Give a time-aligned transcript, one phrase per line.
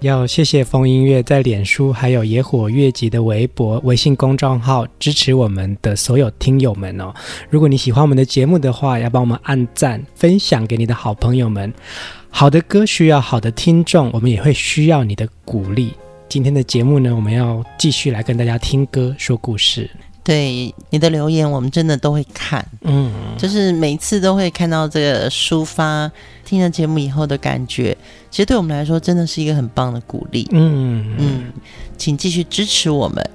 [0.00, 7.12] 要谢谢疯音乐在脸书还有野火乐集的微博、微信公众号支持我们的所有听友们哦。
[7.50, 11.72] 如果你喜欢我们的节目的话，要帮我们按赞、分享给你的好朋友们。
[12.30, 15.92] 好的歌需要好的听众，我们也会需要你的鼓励。
[16.28, 19.90] 今天的节目呢，我们要继续来跟大家听歌说故事。
[20.28, 26.12] 对你的留言，我们真的都会看，嗯，就是每次都会看到这个抒发
[26.44, 27.96] 听了节目以后的感觉，
[28.30, 31.16] 其实对我们来说真的是一个很棒的鼓励，嗯。
[31.16, 31.52] 嗯，
[31.96, 33.30] 请继续支持我们。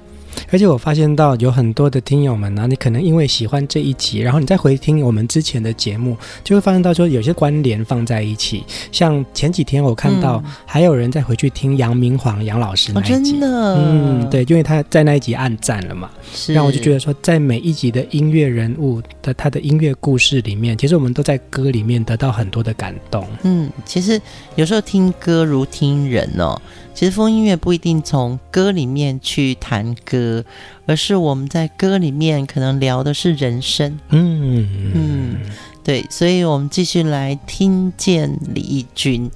[0.50, 8.64] 而且我发现到有很多的听友们呢、啊，你可能因为喜欢这一集，然后你再回听我们之前的节目，就会发现到说有些关联放在一起。
[8.92, 23.26] 像前几天我看到还有人再回去听杨明煌杨老师那一集，哦、真的，嗯，对，因为他在那一集暗赞了嘛，是，让我就觉得说，在每一集的音乐人物的他的音乐故事里面，其实我们都在歌里面得到很多的感动。
[23.42, 24.20] 嗯，其实
[24.56, 26.60] 有时候听歌如听人哦。
[26.94, 30.44] 其实风音乐不一定从歌里面去谈歌，
[30.86, 33.98] 而是我们在歌里面可能聊的是人生。
[34.10, 35.36] 嗯嗯，
[35.82, 39.30] 对，所以我们继续来听见李翊君。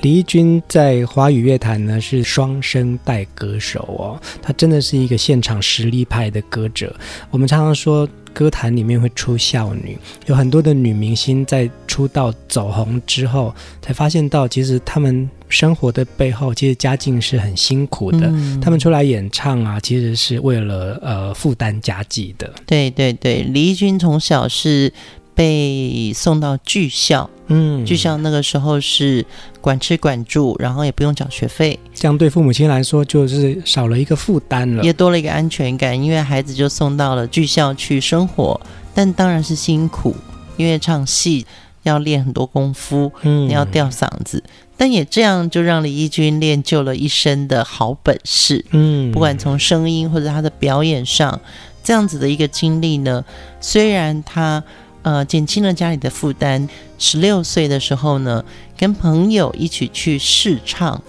[0.00, 6.94] 李翊君在华语乐坛呢是双声带歌手哦，他真的是一个现场实力派的歌者。
[7.30, 8.08] 我们常常说。
[8.34, 18.26] 歌坛里面会出孝女，有很多的女明星在出道走红之后，才发现到其实她们生活的背后，其实家境是很辛苦的。
[18.28, 22.50] 嗯、她们出来演唱啊，其实是为了呃负担家计的。
[22.66, 24.92] 对对对，李翊君从小是
[25.34, 29.24] 被送到剧校，嗯，剧校那个时候是
[29.60, 38.60] 管吃管住，然后也不用缴学费，这样对父母亲来说就是少了一个负担了，也多了一个安全感，因为孩子就送到了剧校去生活，
[38.94, 40.14] 但当然是辛苦，
[40.56, 41.46] 因为唱戏
[41.82, 44.42] 要练很多功夫，嗯，你要吊嗓子，
[44.82, 51.40] 但也这样就让李翊君练就了一身的好本事，嗯，不管从声音或者他的表演上，
[51.84, 53.24] 这样子的一个经历呢，
[53.60, 54.64] 虽然他。
[55.02, 56.68] 呃，减轻了家里的负担。
[56.96, 58.44] 十六岁的时候呢，
[58.76, 61.00] 跟朋友一起去试唱，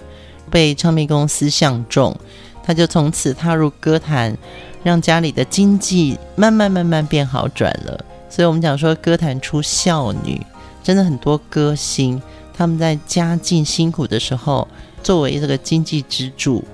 [0.50, 2.16] 被唱片公司相中，
[2.64, 4.36] 他就从此踏入歌坛，
[4.82, 8.04] 让家里的经济慢慢慢慢变好转了。
[8.28, 10.44] 所以，我们讲说歌坛出孝女，
[10.82, 12.20] 真的很多歌星
[12.56, 14.66] 他们在家境辛苦的时候，
[15.02, 16.64] 作为这个经济支柱。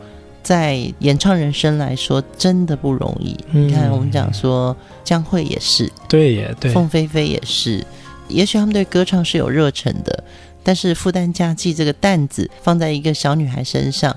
[0.42, 3.36] 在演唱人生来说，真的不容易。
[3.50, 4.74] 嗯、你看，我们讲说
[5.04, 7.84] 江蕙也是，对也，对，凤飞飞也是。
[8.26, 10.24] 也许他们对歌唱是有热忱的，
[10.62, 14.16] 但是负担家计这个担子放在一个小女孩身上，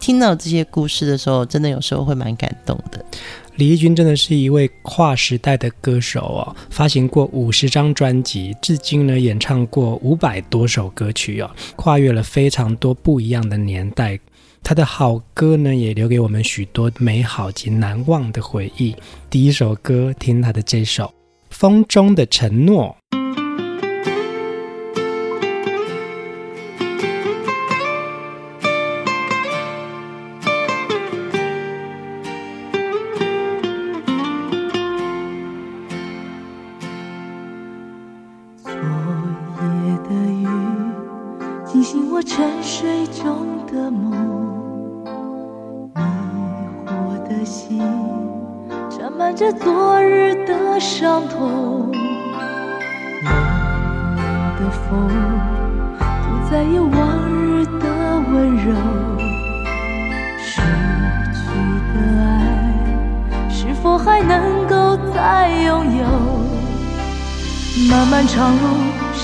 [0.00, 3.04] 听到这些故事的时候，真的有时候会蛮感动的。
[3.58, 14.16] 李翊君真的是一位跨时代的歌手哦，发行过五十张专辑，至今呢演唱过五百多首歌曲哦，跨越了非常多不一样的年代。
[14.62, 18.94] 他的好歌呢，也留给我们许多美好及难忘的回忆。
[19.28, 21.06] 第一首歌，听他的这首
[21.50, 22.96] 《风中的承诺》。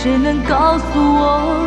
[0.05, 1.67] 谁能告诉我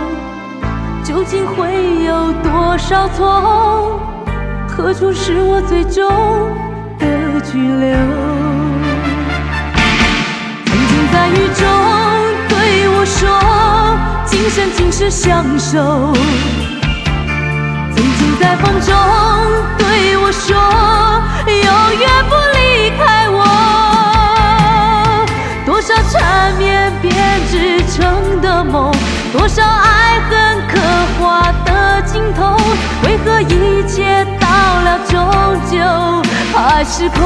[1.03, 3.99] 究竟会有多少错
[4.67, 6.07] 何处是我最终
[6.99, 7.97] 的居留
[10.67, 11.65] 曾经在雨中
[12.47, 13.27] 对我说
[14.27, 16.13] 今生今世相守
[17.95, 19.76] 曾经在风中
[29.57, 30.77] 多少爱恨刻
[31.19, 32.55] 画的镜头，
[33.03, 35.17] 为何一切到了终
[35.67, 35.79] 究
[36.53, 37.17] 还是空？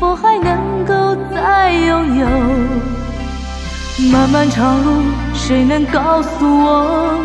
[0.00, 2.26] 否还能够再拥有？
[4.10, 5.02] 漫漫长路
[5.34, 7.18] 谁能告诉我，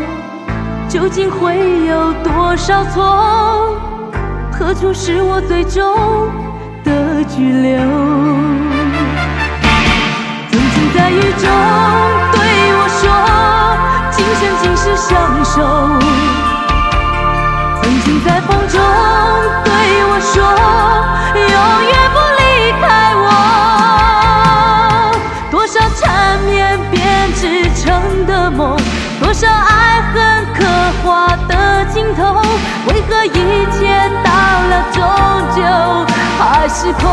[0.90, 1.56] 究竟会
[1.86, 3.78] 有多少错？
[4.52, 5.96] 何处是我最终
[6.84, 7.80] 的居留？
[10.52, 11.48] 曾经在雨中
[12.34, 12.38] 对
[12.76, 13.04] 我说，
[14.12, 15.56] 今生今世相守。
[17.82, 18.76] 曾经在风中
[19.64, 19.72] 对
[20.10, 20.36] 我说，
[21.36, 21.56] 永
[21.88, 22.20] 远不
[22.66, 23.28] 离开我。
[25.52, 27.86] 多少缠绵编织成。
[28.26, 28.76] 的梦，
[29.22, 30.66] 多少爱恨刻
[31.04, 32.42] 画的尽头，
[32.88, 33.30] 为何一
[33.72, 34.98] 切到了终
[35.56, 35.62] 究
[36.40, 37.04] 还是空？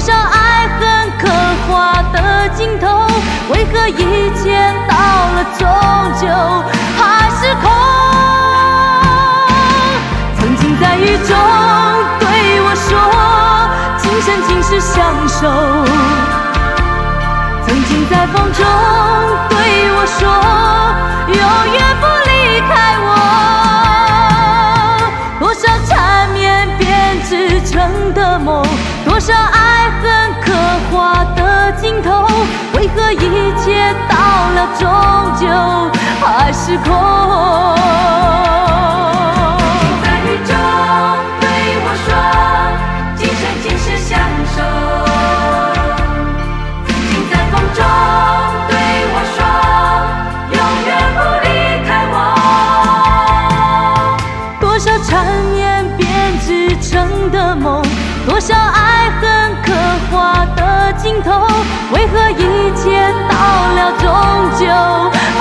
[0.00, 1.28] 多少爱恨刻
[1.68, 3.06] 画的镜头，
[3.50, 5.68] 为何一切到了终
[6.18, 6.26] 究
[6.96, 7.70] 还是空？
[10.38, 11.36] 曾经在雨中
[12.18, 12.24] 对
[12.62, 12.88] 我说，
[13.98, 15.38] 今生今世相守。
[17.66, 18.64] 曾经在风中
[19.50, 19.54] 对
[19.92, 20.18] 我说，
[21.28, 21.38] 永
[21.74, 22.30] 远不离
[22.70, 22.72] 开
[23.04, 23.08] 我。
[25.40, 28.64] 多少缠绵编织成的梦，
[29.04, 29.59] 多少爱。
[34.80, 34.88] 终
[35.38, 35.46] 究
[36.24, 37.20] 还是空？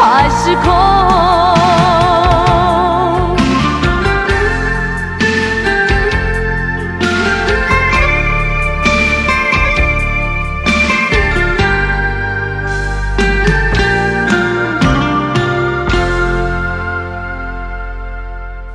[0.02, 0.72] 还是空？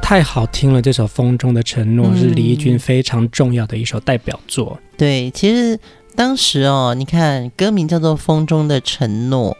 [0.03, 0.83] 太好听了！
[0.83, 4.79] 这首《风中的承诺》是李翊君非常重要的一首代表作。
[4.99, 5.81] 对，其实。
[6.17, 9.51] 当时哦，你看歌名叫做《风中的承诺》，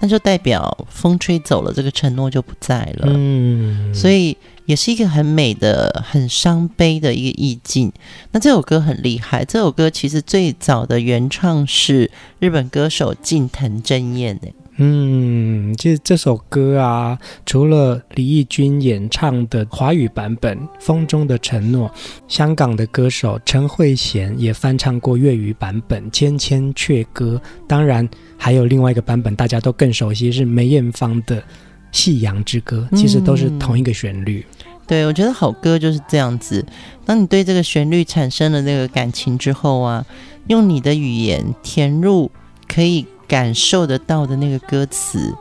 [0.00, 3.06] 那就代表风吹走了，这个承诺就不在了。
[3.08, 4.36] 嗯，所以
[4.66, 7.92] 也是一个很美的、很伤悲的一个意境。
[8.32, 14.54] 那这首歌很厉害，这首歌其实最早的原唱是日本歌手近藤真彦诶。
[14.80, 21.88] 嗯，其实这首歌啊，除了李翊君演唱的华语版本《风中的承诺》，
[22.28, 31.36] 香港的歌手陈慧娴也翻唱过粤语版本《千千阙歌》，当然还有另外一个版本，大家都更熟悉是梅艳芳的
[31.90, 34.46] 《夕阳之歌》，其实都是同一个旋律。
[34.64, 36.64] 嗯、对，我觉得好歌就是这样子，
[37.04, 40.06] 当你对这个旋律产生了那个感情之后啊，
[40.46, 42.30] 用你的语言填入
[42.68, 43.04] 可以。
[43.28, 45.32] 感受得到的那个歌词，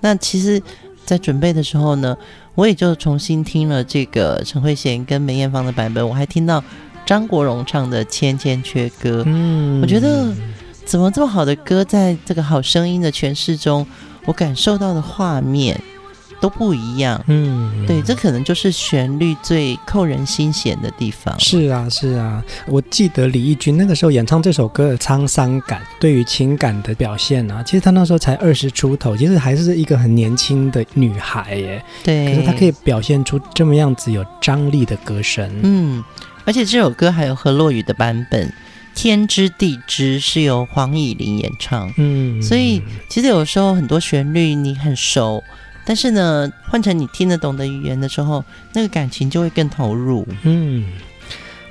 [0.00, 0.60] 那其实
[1.06, 2.14] 在准备的时候呢，
[2.56, 6.62] 我也就重新听了这个陈慧娴跟梅艳芳的版本，我还听到
[7.06, 9.20] 张国荣唱的《千千阙歌》。
[9.24, 10.26] 嗯，我觉得
[10.84, 13.86] 怎么这么好的歌，在这个好声音的诠释中，
[14.26, 15.80] 我感受到的画面。
[16.40, 21.38] 都不一样，嗯，对，这可能就是旋律最扣人心弦的地方。
[21.38, 31.84] 是啊，是啊，我记得李翊君那个时候演唱这首歌的沧桑感，对于情感的表现啊，其实她那时候才二十出头，其实还是一个很年轻的女孩耶。
[32.04, 35.50] 对，可是她可以表现出这么样子有张力的歌声。
[35.62, 36.04] 嗯，
[36.44, 38.46] 而且这首歌还有何洛雨的版本，
[38.94, 41.92] 《天知地知》是由黄以玲演唱。
[41.96, 45.42] 嗯，所以其实有时候很多旋律你很熟。
[45.88, 50.28] 但是呢，换成你听得懂的语言的时候，那个感情就会更投入。
[50.42, 50.84] 嗯，《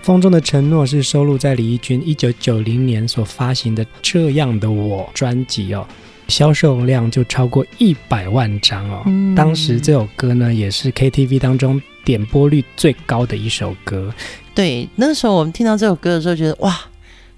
[0.01, 5.85] 风中的承诺》是收录在李翊君一九九零年所发行的《这样的我》专辑哦，
[6.27, 9.03] 销售量就超过一百万张哦。
[9.05, 14.11] 嗯，当时这首歌呢，也是 KTV 当中点播率最高的一首歌。
[14.55, 16.75] 对，那时候我们听到这首歌的时候，觉得哇，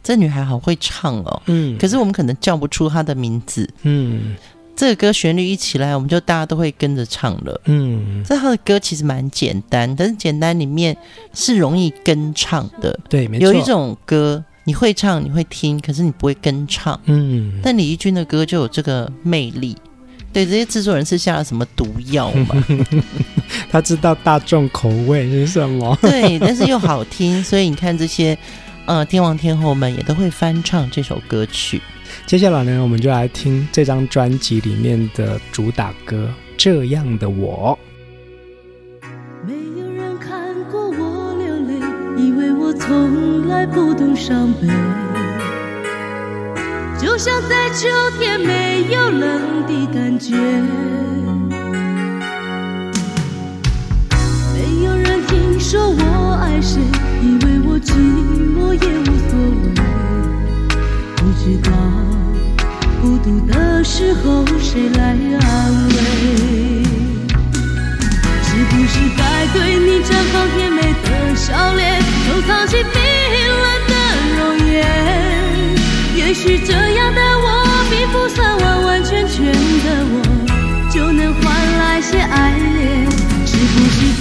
[0.02, 1.42] 这女孩好会唱哦。
[1.48, 3.70] 嗯，可是我们可能叫不出她的名字。
[3.82, 4.38] 嗯。
[4.80, 7.62] 这个歌旋律一起来，我们就大家都会跟着唱了。
[7.66, 10.96] 嗯，这他的歌其实蛮简单，但是简单里面
[11.34, 12.98] 是容易跟唱的。
[13.10, 13.46] 对，没错。
[13.46, 16.98] 有一种歌你会唱，你会听，可是你不会跟唱。
[17.08, 19.76] 嗯，但李翊君的歌就有这个魅力。
[20.32, 22.66] 对，这些制作人是下了什么毒药吗？
[23.70, 25.94] 他知道大众口味是什么。
[26.02, 28.38] 对，但是又好听，所以你看这些
[28.90, 31.80] 呃天王天后们也都会翻唱这首歌曲。
[32.26, 36.28] 接下来呢，我们就来听这张专辑里面的主打歌
[36.58, 37.78] 《这样的我》。
[39.46, 41.76] 没有人看过我流泪，
[42.18, 44.68] 以为我从来不懂伤悲，
[47.00, 47.88] 就像在秋
[48.20, 50.36] 天没有冷的感觉。
[54.56, 56.82] 没有人听说我爱谁，
[57.82, 59.32] 寂寞也无所
[59.64, 59.68] 谓，
[61.16, 61.72] 不知道。
[63.02, 65.96] 孤独的时候，谁来安慰？
[68.44, 69.22] 是不是该
[69.54, 72.84] 对你绽放甜美的笑脸，收藏起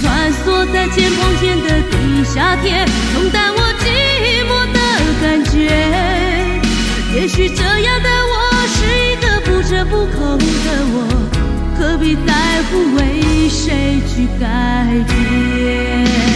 [0.01, 3.83] 穿梭在肩膀间的地下铁，冲淡我寂
[4.49, 4.79] 寞的
[5.21, 5.57] 感觉？
[7.15, 8.49] 也许这样的我。
[8.71, 10.43] 是一个不折不扣的
[10.93, 10.95] 我，
[11.77, 12.31] 何必在
[12.69, 12.99] 乎为
[13.49, 14.45] 谁去改
[15.07, 16.28] 变？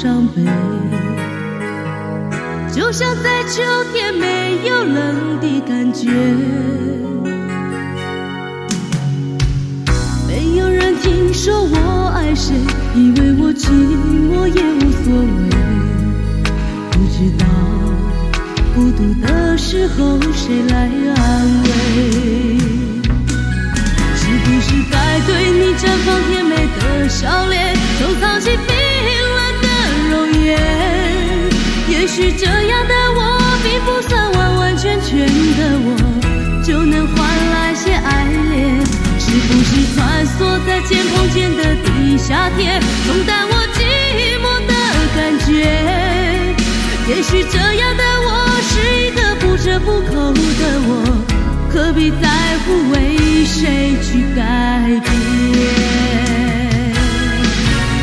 [0.00, 0.44] 伤悲，
[2.72, 6.08] 就像在秋天没有冷的感觉。
[10.28, 12.54] 没有人听说我爱谁，
[12.94, 13.66] 以为我寂
[14.30, 15.50] 寞也无所谓。
[16.92, 17.44] 不知道
[18.76, 21.68] 孤独的时候谁来安慰？
[24.14, 28.56] 是不是该对你绽放甜美的笑脸，收藏起
[32.08, 33.20] 也许这样的我，
[33.62, 35.86] 并不算完完全全的我，
[36.64, 37.16] 就能换
[37.52, 38.80] 来些爱恋。
[39.20, 43.84] 是不是穿梭在肩膀间的地下铁，冲淡我寂
[44.40, 44.72] 寞的
[45.14, 45.52] 感觉？
[47.08, 48.28] 也许这样的我，
[48.62, 50.90] 是一个不折不扣的我，
[51.70, 52.26] 何必在
[52.64, 54.40] 乎为谁去改
[54.88, 55.06] 变？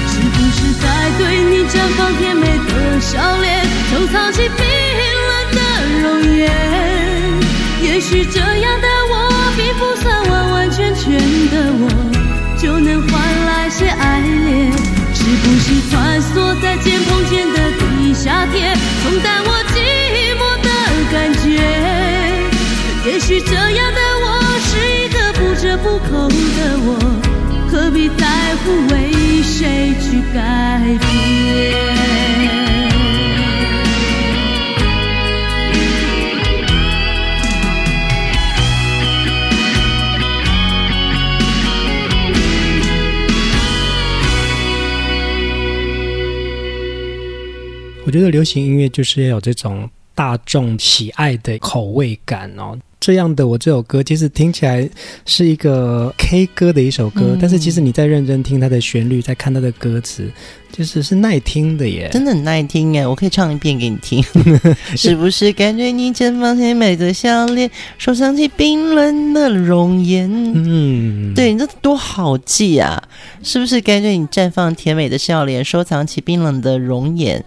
[0.07, 0.85] 是不是在
[1.17, 4.57] 对你绽放甜美的笑脸，收藏起冰
[5.29, 5.59] 冷的
[6.01, 6.05] 容
[6.37, 6.41] 颜。
[7.81, 9.13] 也许这样的我，
[9.55, 11.13] 并不算完完全全
[11.49, 11.83] 的我，
[12.61, 13.11] 就能换
[13.45, 14.71] 来些爱恋。
[15.13, 19.75] 是不是穿梭在肩膀间的地下铁，冲淡我寂
[20.37, 20.69] 寞的
[21.11, 21.47] 感觉？
[23.09, 24.25] 也许这样的我，
[24.67, 24.69] 是
[25.01, 26.87] 一个不折不扣的我。
[27.71, 28.23] 何必在
[28.63, 28.63] 乎
[28.93, 28.93] 为
[29.43, 30.37] 谁去改
[30.83, 31.04] 变？
[48.15, 52.77] 觉得流行音乐就是要有这种大众喜爱的口味感哦。
[52.97, 54.89] 这样的我这首歌，其实听起来
[55.25, 60.27] 是一个 K 歌的一首歌，嗯、但是其实你在认真听它的旋律，在看它的歌词，
[60.71, 63.05] 就是是耐听的耶，真的很耐听耶！
[63.05, 64.23] 我可以唱一遍给你听，
[64.97, 67.69] 是不是感觉你绽放甜美的笑脸，
[67.99, 70.27] 手上起冰冷的容颜？
[70.55, 73.03] 嗯，对，你这多好记啊！
[73.43, 77.45] 是不是感觉你绽放甜美的笑脸，收藏起冰冷的容颜？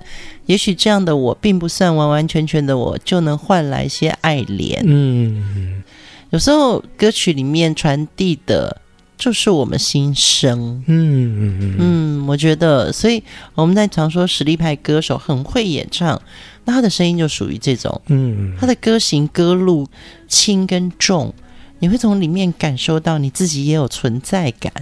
[0.48, 4.80] 也许这样的我并不算完完全全的我，就能换来些爱怜。
[4.82, 5.82] 嗯，
[6.30, 8.80] 有时候歌曲里面传递的
[9.18, 10.82] 就是我们心声。
[10.86, 13.22] 嗯嗯嗯，我觉得，所以
[13.54, 16.20] 我们在常说实力派歌手很会演唱，
[16.64, 18.00] 那他的声音就属于这种。
[18.06, 19.86] 嗯，他的歌型歌路
[20.26, 21.34] 轻跟重。
[21.80, 24.72] 你会从里面感受到你自己也有存在感，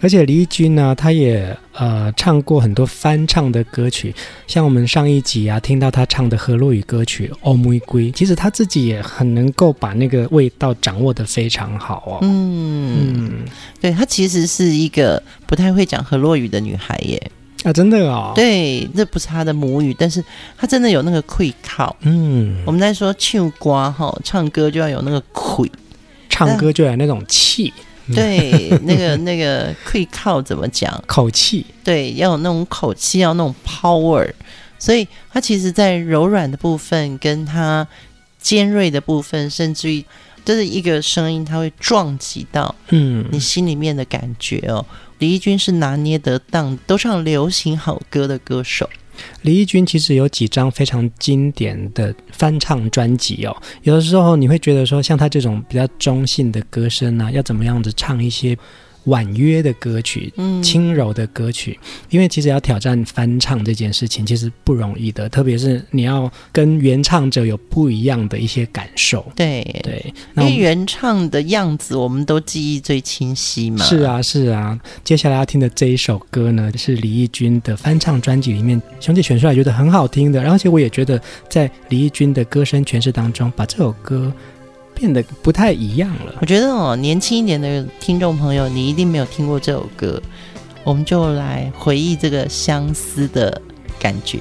[0.00, 4.14] 而且李翊君呢，他也呃唱过很多翻唱的歌曲，
[4.46, 12.18] 像我们上一集啊听到他唱的河洛语歌曲《欧玫瑰》，其实他自己也很能够把那个味道掌握的非常好哦。
[12.20, 13.32] 嗯嗯，
[13.80, 17.30] 对，他其实是一个不太会讲河洛语的女孩耶。
[17.64, 18.32] 啊，真的哦。
[18.34, 20.22] 对，这不是他的母语，但是
[20.58, 21.96] 他真的有那个气口。
[22.00, 25.72] 嗯，我们在说唱瓜哈，唱歌就要有那个气。
[26.32, 27.70] 唱歌就有那种气，
[28.14, 30.90] 对， 那个那个可以靠怎么讲？
[31.06, 34.26] 口气，对，要有那种口气，要那种 power。
[34.78, 37.86] 所以它其实，在柔软的部分，跟它
[38.40, 40.02] 尖锐的部分，甚至于
[40.42, 44.84] 就是一个声音，它会撞击到嗯你心里面的感觉哦。
[44.90, 48.88] 嗯、李翊君是拿捏得当，都唱流行好歌的歌手。
[49.42, 58.56] 李翊君其实有几张非常经典的翻唱专辑哦，有的时候你会觉得说，像他这种比较中性的歌声啊，要怎么样子唱一些。
[59.04, 69.24] 婉约的歌曲，嗯轻柔的歌曲，嗯、因为其实要挑战翻唱这件事情，其实不容易的，特别是你要跟原唱者有不一样的一些感受。
[69.34, 73.84] 对对，因为原唱的样子我们都记忆最清晰嘛。
[73.84, 84.32] 是啊是啊，接下来要听的这一首歌呢，是李翊君的翻唱专辑里面兄弟选出来觉得很好听的，而且我也觉得在李翊君的歌声诠释当中，把这首歌。
[85.02, 86.36] 变得不太一样了。
[86.40, 90.22] 我觉得哦，年轻一点的听众朋友，你一定没有听过这首歌，
[90.84, 93.60] 我们就来回忆这个相思的
[93.98, 94.38] 感觉，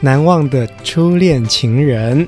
[0.00, 2.26] 难忘的初恋情人。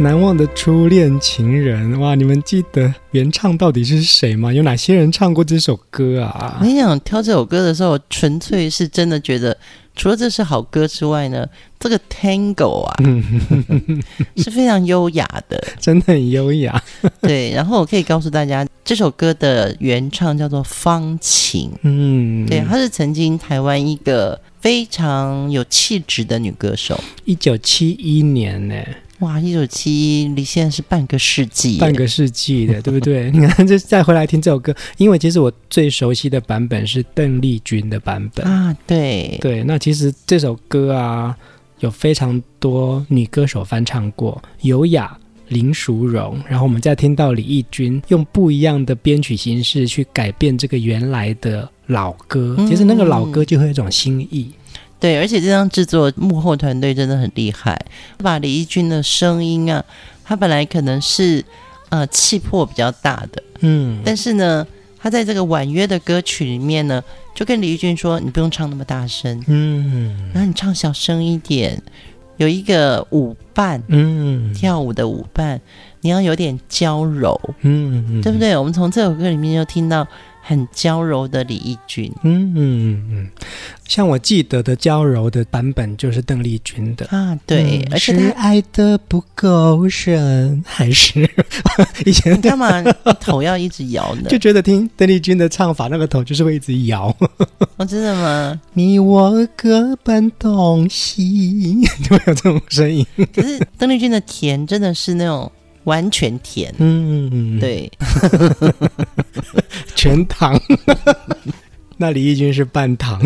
[0.00, 2.14] 难忘的初恋情人，哇！
[2.14, 4.52] 你们记得原唱到底是谁吗？
[4.52, 6.56] 有哪些人唱过这首歌啊？
[6.60, 9.58] 我跟你讲，挑这首歌的时候，纯粹是真的觉得，
[9.96, 11.44] 除了这是好歌之外呢，
[11.80, 12.96] 这个 Tango 啊，
[14.38, 16.80] 是非常优雅的，真的很优雅。
[17.20, 28.76] 对，然后我可以告诉大家，这首歌的原唱叫做方晴，嗯，对，她是曾经台湾一个非常有气质的女歌手，一九七一年呢。
[29.20, 33.30] 哇，一九七一离现在是半个世纪，半个世纪的，对不对？
[33.34, 39.64] 你看，这再回来听这首歌，因为其实我最熟悉的版本是邓丽君的版本啊，对对。
[39.64, 41.36] 那其实这首歌啊，
[41.80, 54.52] 有非常多女歌手翻唱过，尤雅、林淑荣，然后我们再听到李翊君用不一样的编曲形式去改变这个原来的老歌，其实那个老歌就会有一种新意。
[55.00, 57.80] 对，而且这张制作幕后团队真的很厉害，
[58.18, 59.84] 把李翊君的声音啊，
[60.24, 61.44] 他本来可能是
[61.90, 64.66] 呃气魄比较大的，嗯，但是呢，
[64.98, 71.80] 他在这个婉约的歌曲里面呢，就跟李翊君说：“你不用唱那么大声，嗯，然后你唱小声一点，
[72.38, 75.60] 有一个舞伴，嗯，跳舞的舞伴，
[76.00, 78.56] 你要有点娇柔，嗯，对不对？
[78.56, 80.04] 我们从这首歌里面就听到。”
[80.48, 83.28] 很娇柔的李翊君，嗯嗯嗯，
[83.86, 91.28] 像我记得的娇柔的版本就是邓丽君的啊，对，嗯、而且是爱的不够深，还是
[92.06, 92.82] 以前你干嘛
[93.20, 94.22] 头要一直摇呢？
[94.32, 97.14] 就觉得听邓丽君的唱法，那个头就是会一直摇。
[97.76, 98.58] 哦，真的吗？
[98.72, 103.06] 你我各奔东西， 就会有这种声音。
[103.34, 105.52] 可是邓丽君的甜真的是那种。
[105.88, 107.90] 完全甜，嗯，对，
[109.96, 110.60] 全糖。
[111.96, 113.18] 那李翊君是半糖，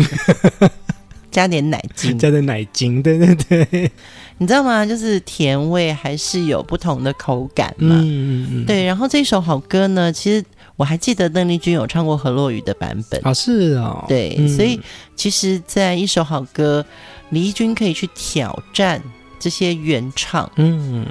[1.29, 3.91] 加点奶精，加点奶精，对对对。
[4.39, 4.83] 你知道吗？
[4.85, 7.95] 就是甜味还是有不同的口感嘛。
[7.99, 8.65] 嗯嗯嗯。
[8.65, 10.43] 对，然后这首好歌呢，其实
[10.75, 13.21] 我还记得邓丽君有唱过何洛雨的版本。
[13.23, 14.03] 啊，是哦。
[14.07, 14.79] 对，嗯、所以
[15.15, 16.83] 其实，在一首好歌，
[17.29, 19.01] 李翊君可以去挑战
[19.39, 20.49] 这些原唱。
[20.55, 21.05] 嗯。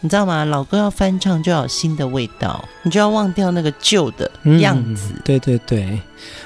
[0.00, 0.44] 你知道吗？
[0.44, 4.30] 老歌要翻唱就要有新的味道，你就要忘掉那个旧的
[4.60, 5.12] 样子。
[5.14, 6.00] 嗯、对对对，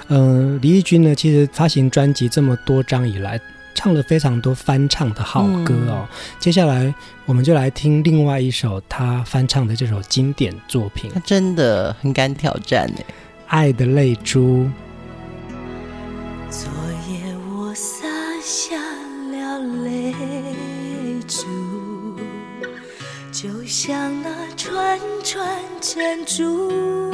[0.08, 3.38] 嗯、呃，李翊君呢，其实发行专辑这么多张以来，
[3.74, 6.08] 唱了非常多翻唱的好歌哦。
[6.10, 6.94] 嗯、接下来
[7.26, 11.10] 我们就来听另外一首他翻唱的这首经典作品。
[11.12, 13.00] 他真的很敢挑战呢，
[13.48, 14.64] 《爱的泪珠》。
[16.48, 16.70] 昨
[17.08, 18.06] 夜我洒
[18.42, 18.76] 下
[23.74, 25.48] 像那串串
[25.80, 27.10] 珍珠，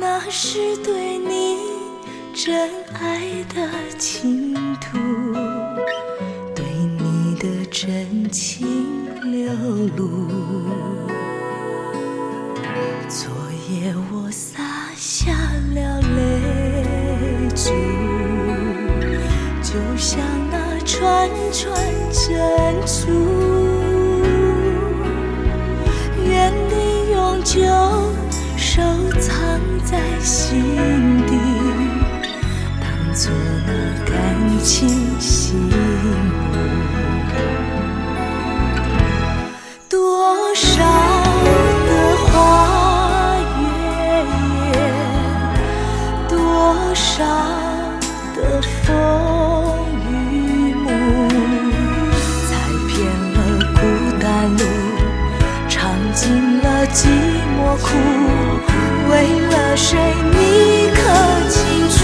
[0.00, 1.58] 那是对你
[2.32, 3.20] 真爱
[3.54, 4.96] 的倾吐，
[6.54, 6.64] 对
[6.98, 8.66] 你的真情
[9.30, 9.52] 流
[9.94, 10.26] 露。
[13.10, 13.28] 昨
[13.68, 14.62] 夜我洒
[14.96, 15.30] 下
[15.74, 17.74] 了泪珠，
[19.62, 20.18] 就像
[20.50, 21.76] 那串串
[22.10, 22.32] 珍
[22.86, 23.55] 珠。
[27.46, 27.62] 就
[28.56, 28.82] 收
[29.20, 29.32] 藏
[29.84, 31.32] 在心底，
[32.80, 33.30] 当作
[33.64, 33.70] 那
[34.04, 34.14] 感
[34.64, 34.88] 情
[35.20, 35.72] 信物。
[39.88, 40.82] 多少
[41.86, 41.90] 的
[42.26, 43.64] 花月
[44.72, 44.74] 夜，
[46.28, 46.34] 多
[46.94, 47.14] 少
[48.34, 48.38] 的
[48.82, 48.86] 风
[59.76, 59.98] 谁
[60.32, 61.00] 你可
[61.50, 61.60] 清
[61.90, 61.96] 楚？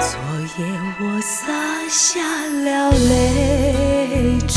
[0.00, 0.08] 昨
[0.56, 0.58] 夜
[1.00, 1.42] 我洒
[1.90, 2.20] 下
[2.64, 4.56] 了泪珠，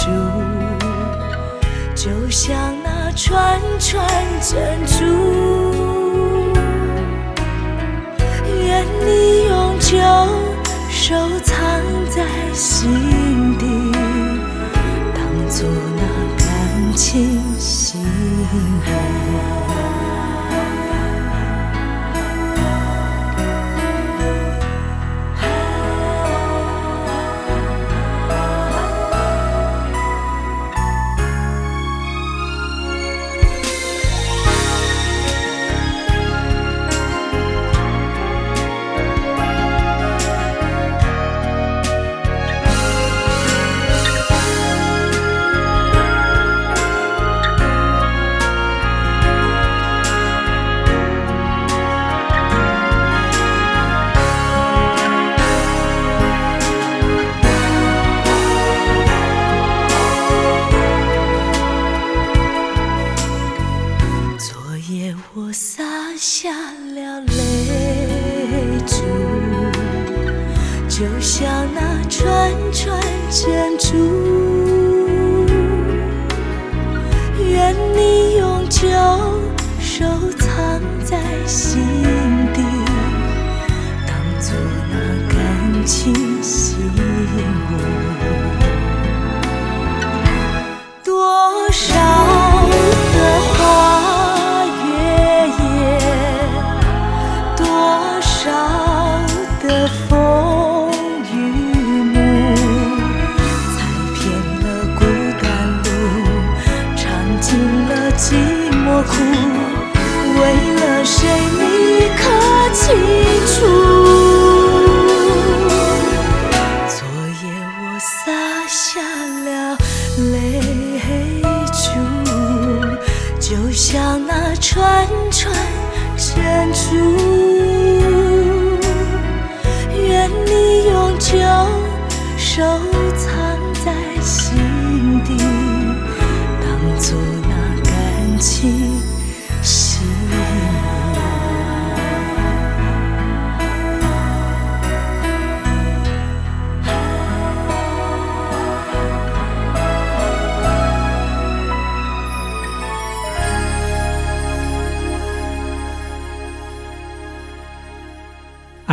[1.95, 4.07] 就像那串串
[4.41, 4.95] 珍珠，
[8.63, 9.97] 愿你永久
[10.91, 11.57] 收藏
[12.11, 13.65] 在心底，
[15.15, 15.67] 当作
[15.97, 16.01] 那
[16.37, 16.45] 感
[16.95, 18.05] 情信物。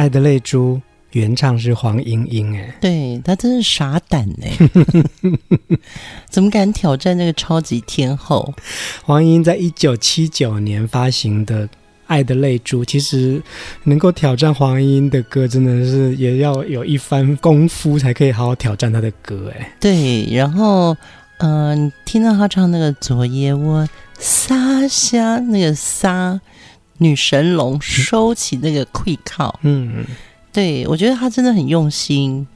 [0.04, 0.78] 爱的泪珠
[1.12, 4.50] 原唱是黄莺莺，哎，对，他真是傻胆哎，
[6.28, 8.52] 怎么敢挑战那个超级天后？
[9.02, 11.66] 黄莺在一九七九年发行的
[12.06, 13.42] 《爱的泪珠》，其实
[13.84, 20.94] 能够挑战黄莺的歌，真的是也要有一番功夫才可以好好挑战他的歌，哎，对，然后
[21.38, 23.88] 嗯、呃，听到他唱那个昨夜我
[24.18, 26.38] 撒下那个撒。
[26.98, 30.04] 女神龙收起那个愧靠，嗯，
[30.52, 32.46] 对，我觉得他真的很用心，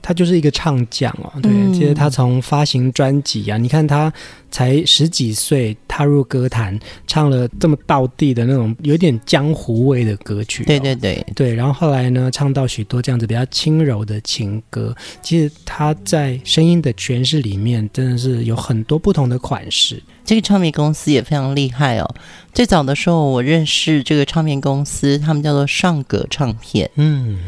[0.00, 1.32] 他就是一个唱将哦。
[1.42, 4.12] 对，嗯、其实他从发行专辑啊，你看他
[4.50, 11.54] 才十几岁踏入歌坛，唱了这么道地的那种有点江湖味的歌曲，哦，对对对对。
[11.54, 20.02] 然后后来呢，唱到许多这样子比较轻柔的情歌，其实他在声音的诠释里面真的是有很多不同的款式。
[20.24, 22.14] 这个唱片公司也非常厉害哦。
[22.52, 26.90] 最早的时候，我认识这个唱片公司，他们叫做上葛唱片。
[26.96, 27.38] 嗯，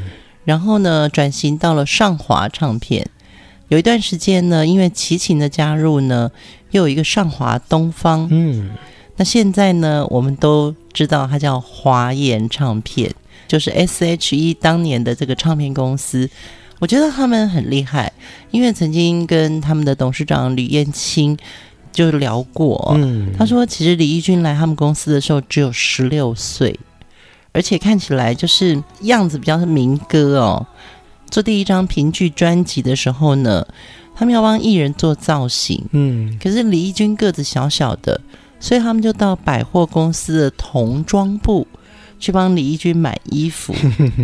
[0.48, 3.06] 然后呢，转型到了上华唱片。
[3.68, 6.30] 有一段时间呢，因为齐秦的加入呢，
[6.70, 8.26] 又有一个上华东方。
[8.30, 8.70] 嗯，
[9.16, 13.14] 那现在呢，我们都知道它叫华研唱片，
[13.46, 16.30] 就是 S.H.E 当年的这个唱片公司。
[16.78, 18.10] 我觉得他们很厉害，
[18.50, 21.36] 因为曾经跟他们的董事长吕燕青。
[21.90, 26.78] 就聊过，嗯，他说其实李翊君来他们公司的时候只有十六岁，
[27.58, 30.64] 而且看起来就是样子比较是民歌哦。
[31.28, 33.66] 做第一张评剧专辑的时候呢，
[34.14, 38.20] 他们要帮艺人做造型，嗯，可是李翊君个子小小的，
[38.60, 41.66] 所以他们就到百货公司的童装部
[42.20, 43.74] 去帮李翊君买衣服。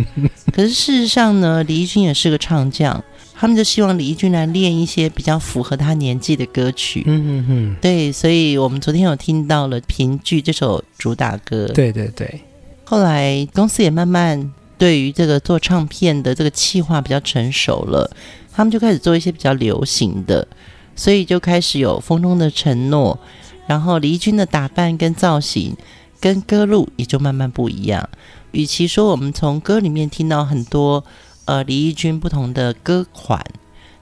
[0.53, 3.03] 可是事实上呢，李翊君也是个唱将。
[3.37, 7.03] 他们就希望李翊君来练一些比较符合他年纪的歌曲。
[7.05, 11.67] 嗯嗯嗯，对，所以我们昨天有听到了《评剧》这首主打歌。
[11.67, 12.39] 对对对。
[12.85, 18.09] 后来公司也慢慢对于这个做唱片的这个企划比较成熟了，
[18.53, 20.47] 他们就开始做一些比较流行的，
[20.95, 23.19] 所以就开始有《风中的承诺》，
[23.67, 25.75] 然后李翊君的打扮跟造型
[26.21, 28.07] 跟歌路也就慢慢不一样。
[28.51, 31.03] 与其说我们从歌里面听到很多。
[31.47, 33.39] 呃，李翊君不同的歌款，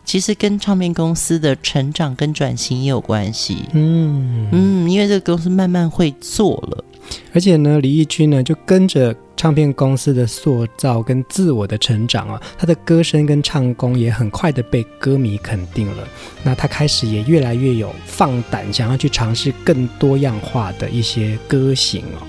[0.05, 3.65] 其实跟唱片公司的成长跟转型也有关系。
[3.73, 6.85] 嗯嗯，因为这个公司慢慢会做了，
[7.33, 16.07] 而且呢，李翊君呢就跟着唱片公司的塑造跟自我的成长啊，他的歌声跟唱功也很快的被歌迷肯定了。
[16.43, 22.25] 那他开始也越来越有放胆，想要去尝试更多样化的一些歌型哦。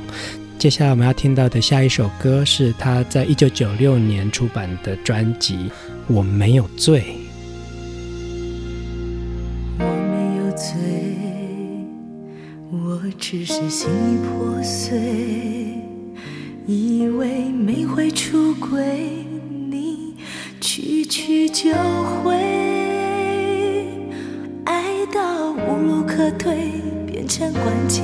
[0.58, 5.56] 接下来我们要听到的下一首歌是他在一九九六年出版的专辑
[6.06, 7.00] 《我没有罪》。
[13.18, 15.80] 只是心已破碎，
[16.66, 19.26] 以为没会出轨，
[19.70, 20.14] 你
[20.60, 21.72] 去去就
[22.22, 22.34] 回，
[24.64, 26.70] 爱到无路可退，
[27.06, 28.02] 变成关切，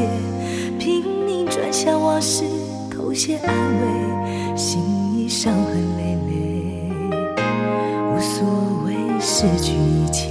[0.78, 2.44] 拼命转向往事，
[2.90, 4.80] 偷些安慰，心
[5.14, 6.90] 已伤痕累累，
[8.08, 8.48] 无所
[8.86, 10.28] 谓失去一切。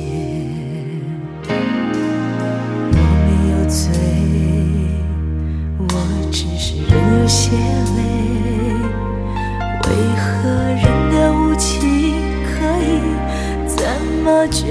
[2.92, 3.80] 我没有罪
[7.30, 8.02] 血泪，
[9.86, 11.70] 为何人的无情
[12.44, 12.50] 可
[12.82, 13.00] 以
[13.68, 13.78] 这
[14.24, 14.66] 么绝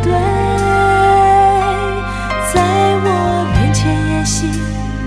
[0.00, 0.12] 对？
[2.54, 2.62] 在
[3.02, 3.06] 我
[3.54, 4.46] 面前演戏，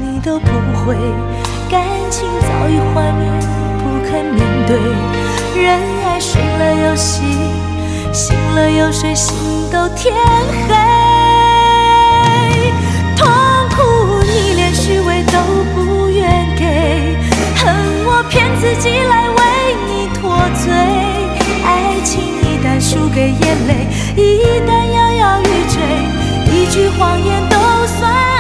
[0.02, 0.48] 你都不
[0.84, 0.98] 会，
[1.70, 3.24] 感情早已幻灭，
[3.80, 4.78] 不肯面对。
[5.64, 7.24] 人爱睡了又醒，
[8.12, 9.34] 醒了又睡，心
[9.72, 10.14] 都天
[10.68, 11.07] 黑。
[18.30, 19.36] 骗自己来为
[19.88, 20.74] 你脱罪，
[21.64, 25.76] 爱情一旦输给眼泪，一旦摇摇欲坠，
[26.54, 28.37] 一句谎言都算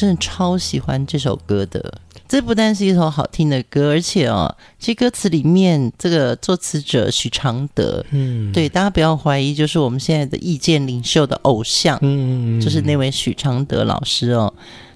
[0.00, 14.50] 真的超喜欢这首歌的，这不但是一首好听的歌，而且哦，其实歌词里面这个作词者许常德，嗯，对，大家不要怀疑，就是我们现在的意见领袖的偶像，嗯，就是那位许常德老师哦，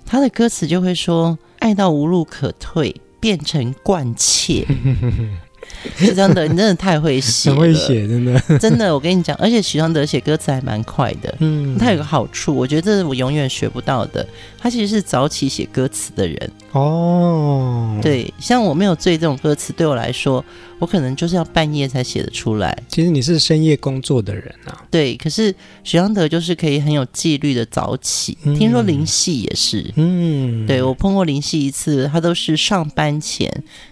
[0.07, 4.67] 他的歌词就会说，爱到无路可退，变成惯窃。
[5.97, 14.27] 许常德，你真的太会写，很会写，真的， 真的，我跟你讲，而且许常德写歌词还蛮快的，嗯，他有个好处，我觉得这是我永远学不到的，
[14.59, 16.51] 他其实是早起写歌词的人。
[16.75, 20.45] 哦，对，像我没有醉这种歌词，对我来说，
[20.81, 22.77] 我可能就是要半夜才写得出来。
[22.89, 24.83] 其实你是深夜工作的人啊。
[24.91, 25.55] 对，可是
[25.85, 28.37] 许常德就是可以很有纪律的早起。
[28.43, 33.49] 嗯、听说林夕也是，嗯，对，我碰过林夕一次，他都是上班前，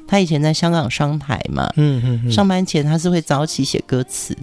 [0.09, 4.37] 他以前在香港商台嘛，嗯嗯，嗯，上班前他是会早起写歌词，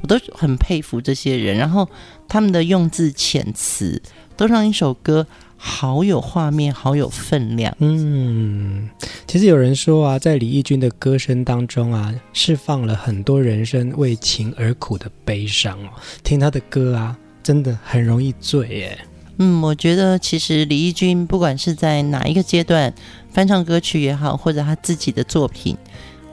[0.00, 1.86] 我都很佩服这些人，然后
[2.26, 4.00] 他们的用字遣词
[4.34, 5.26] 都让一首歌。
[5.64, 7.72] 好有画面，好有分量。
[7.78, 8.90] 嗯，
[9.28, 15.90] 其实有人说啊，在李翊君的歌声当中啊，释放了很多人生为情而苦的悲伤哦。
[16.24, 18.98] 听他的歌啊，真的很容易醉耶。
[19.38, 22.92] 嗯，我觉得其实李翊君不管是在哪一个阶段
[23.30, 25.76] 翻唱歌曲也好，或者他自己的作品，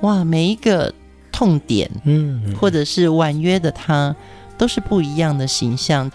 [0.01, 0.91] 哇，每一个
[1.31, 4.15] 痛点，嗯，或者是婉约的他，
[4.57, 6.11] 都是不一样的形象。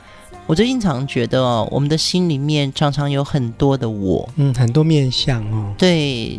[0.47, 5.73] 我最近常觉得哦，我们的心里面常常有很多的我，嗯，很多面相哦。
[5.79, 6.39] 对，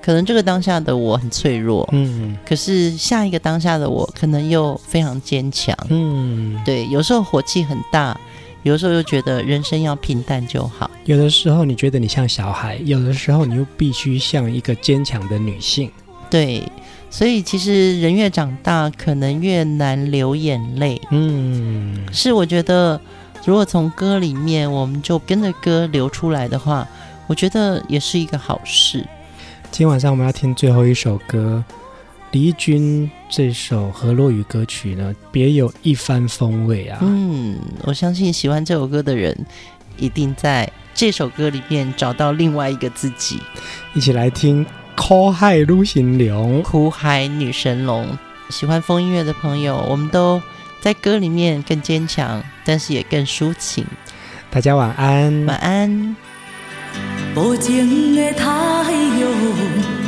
[0.00, 6.86] 可能这个当下的我很脆弱，嗯，可是下一个当下的我可能又非常坚强，嗯，对。
[6.88, 8.18] 有时候火气很大，
[8.62, 10.90] 有的时候又觉得人生要平淡就好。
[11.04, 15.90] 有的时候你觉得你像小孩，有的时候你又必须像一个坚强的女性。
[16.30, 16.62] 对，
[17.10, 20.98] 所以其实人越长大，可能越难流眼泪。
[21.10, 22.98] 嗯，是我觉得。
[23.44, 26.86] 如果从歌里面，我们就跟着歌流出来的话，
[27.26, 28.98] 我觉得也是一个好事。
[29.70, 31.62] 今天晚上我们要听最后一首歌，
[32.30, 36.98] 李翊君这首河洛语歌曲呢，别有一番风味啊。
[37.02, 39.36] 嗯，我相信喜欢这首歌的人，
[39.98, 43.38] 一定在这首歌里面找到另外一个自己。
[43.92, 44.64] 一起来听
[44.96, 46.60] 《苦海女神龙》。
[46.62, 48.08] 苦海女神龙，
[48.48, 50.40] 喜欢风音乐的朋友，我们都。
[50.84, 53.86] 在歌里面更坚强，但是也更抒情。
[54.50, 56.14] 大家晚安，晚安。
[57.34, 58.44] 无情的太
[58.92, 59.22] 阳，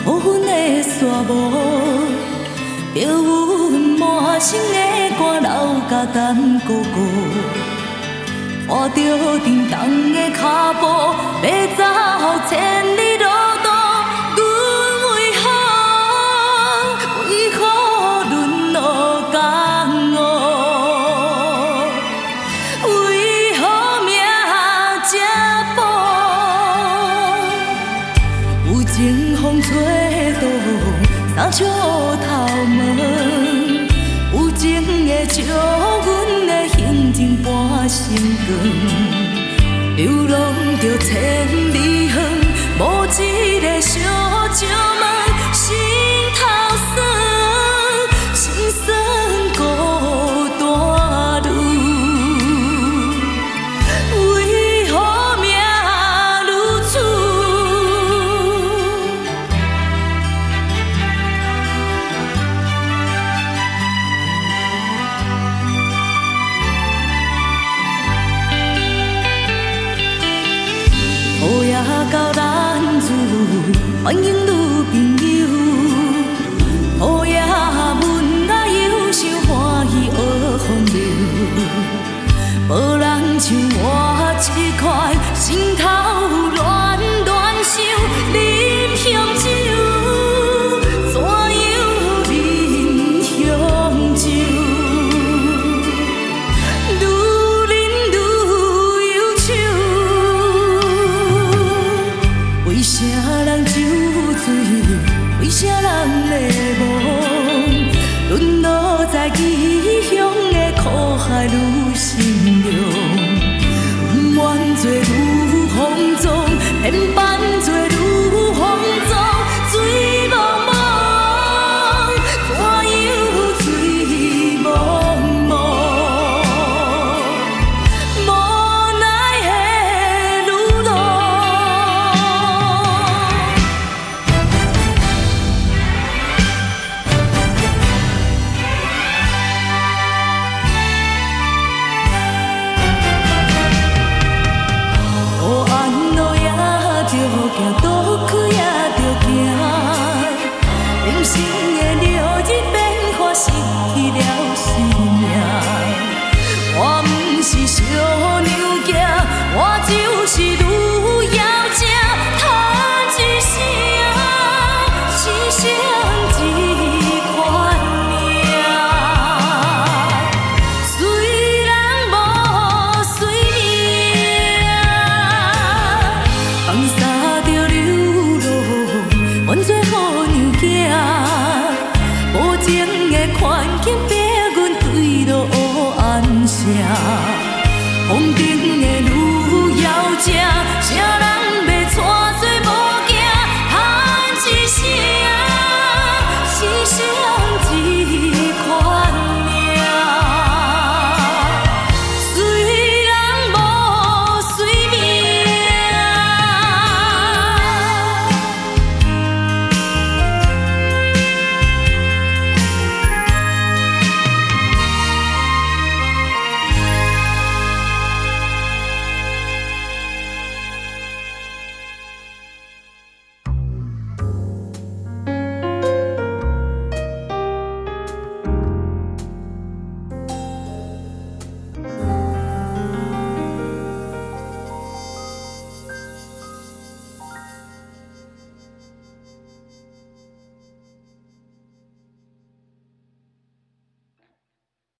[0.04, 1.32] 乌云的沙漠，
[2.92, 4.76] 飘阮满身的
[5.16, 5.50] 汗流
[5.88, 6.96] 甲等哥哥，
[8.66, 8.98] 拖着
[9.38, 10.84] 沉重的脚步，
[11.42, 11.80] 要走
[12.50, 12.95] 千